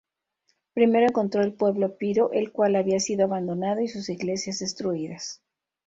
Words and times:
Primero 0.73 1.05
encontró 1.05 1.43
el 1.43 1.53
pueblo 1.53 1.95
Piro, 1.99 2.31
el 2.31 2.51
cual 2.51 2.75
había 2.75 2.99
sido 2.99 3.25
abandonado 3.25 3.81
y 3.81 3.87
sus 3.87 4.09
iglesias 4.09 4.57
destruidas. 4.57 5.43